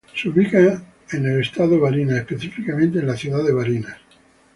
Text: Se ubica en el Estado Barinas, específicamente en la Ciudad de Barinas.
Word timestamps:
Se 0.15 0.29
ubica 0.29 0.81
en 1.11 1.25
el 1.27 1.41
Estado 1.41 1.79
Barinas, 1.79 2.17
específicamente 2.21 2.97
en 2.97 3.05
la 3.05 3.15
Ciudad 3.15 3.43
de 3.45 3.53
Barinas. 3.53 3.97